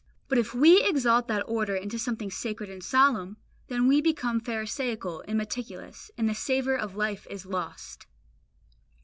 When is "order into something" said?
1.47-2.31